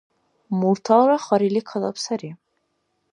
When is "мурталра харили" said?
0.59-1.61